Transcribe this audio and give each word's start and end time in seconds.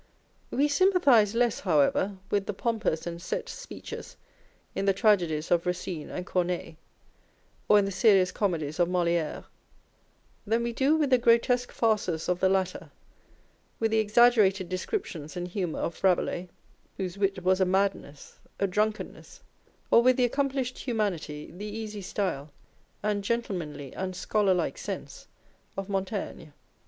We 0.49 0.67
sympathise 0.67 1.35
less, 1.35 1.59
however, 1.59 2.17
with 2.31 2.47
the 2.47 2.55
pompous 2.55 3.05
and 3.05 3.21
set 3.21 3.47
speeches 3.47 4.17
in 4.73 4.85
the 4.85 4.93
tragedies 4.95 5.51
of 5.51 5.61
Eacine 5.63 6.09
and 6.09 6.25
Corneille, 6.25 6.75
or 7.69 7.77
in 7.77 7.85
the 7.85 7.91
serious 7.91 8.31
comedies 8.31 8.79
of 8.79 8.89
Molicre, 8.89 9.45
than 10.47 10.63
we 10.63 10.73
do 10.73 10.95
with 10.95 11.11
the 11.11 11.19
grotesque 11.19 11.71
farces 11.71 12.27
of 12.27 12.39
the 12.39 12.49
latter, 12.49 12.89
with 13.79 13.91
the 13.91 13.99
ex 13.99 14.15
aggerated 14.15 14.67
descriptions 14.69 15.37
and 15.37 15.49
humour 15.49 15.77
of 15.81 16.01
Eabelais 16.03 16.49
(whose 16.97 17.19
wit 17.19 17.43
was 17.43 17.61
a 17.61 17.65
madness, 17.65 18.39
a 18.59 18.65
drunkenness), 18.65 19.43
or 19.91 20.01
with 20.01 20.17
the 20.17 20.27
accom 20.27 20.51
plished 20.51 20.79
humanity, 20.79 21.51
the 21.55 21.69
easy 21.77 22.01
style, 22.01 22.51
and 23.03 23.23
gentlemanly 23.23 23.93
and 23.93 24.15
scholar 24.15 24.55
like 24.55 24.79
sense 24.79 25.27
of 25.77 25.89
Montaigne. 25.89 26.47